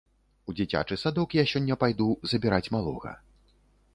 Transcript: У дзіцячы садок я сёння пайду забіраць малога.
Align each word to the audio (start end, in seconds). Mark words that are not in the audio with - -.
У 0.51 0.53
дзіцячы 0.59 0.95
садок 1.01 1.35
я 1.41 1.43
сёння 1.51 1.77
пайду 1.85 2.09
забіраць 2.31 2.65
малога. 2.79 3.11